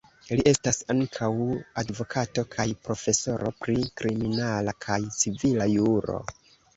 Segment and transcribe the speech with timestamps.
[0.37, 1.27] Li estas ankaŭ
[1.81, 6.17] advokato kaj profesoro pri kriminala kaj civila juro.